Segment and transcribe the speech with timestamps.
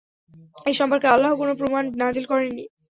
[0.65, 2.65] এ সম্পর্কে আল্লাহ্ কোন প্রমাণ নাজিল করেননি।